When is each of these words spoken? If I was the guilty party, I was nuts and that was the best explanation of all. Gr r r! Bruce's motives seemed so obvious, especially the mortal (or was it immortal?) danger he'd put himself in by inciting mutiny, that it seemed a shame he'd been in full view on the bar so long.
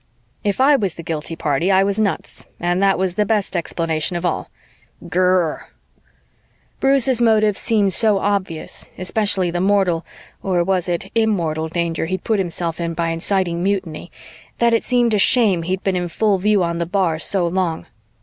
If 0.43 0.59
I 0.59 0.77
was 0.77 0.95
the 0.95 1.03
guilty 1.03 1.35
party, 1.35 1.69
I 1.71 1.83
was 1.83 1.99
nuts 1.99 2.47
and 2.59 2.81
that 2.81 2.97
was 2.97 3.13
the 3.13 3.23
best 3.23 3.55
explanation 3.55 4.17
of 4.17 4.25
all. 4.25 4.49
Gr 5.07 5.19
r 5.19 5.41
r! 5.43 5.69
Bruce's 6.79 7.21
motives 7.21 7.59
seemed 7.59 7.93
so 7.93 8.17
obvious, 8.17 8.89
especially 8.97 9.51
the 9.51 9.61
mortal 9.61 10.03
(or 10.41 10.63
was 10.63 10.89
it 10.89 11.11
immortal?) 11.13 11.67
danger 11.69 12.07
he'd 12.07 12.23
put 12.23 12.39
himself 12.39 12.79
in 12.79 12.95
by 12.95 13.09
inciting 13.09 13.61
mutiny, 13.61 14.11
that 14.57 14.73
it 14.73 14.83
seemed 14.83 15.13
a 15.13 15.19
shame 15.19 15.61
he'd 15.61 15.83
been 15.83 15.95
in 15.95 16.07
full 16.07 16.39
view 16.39 16.63
on 16.63 16.79
the 16.79 16.87
bar 16.87 17.19
so 17.19 17.45
long. 17.45 17.85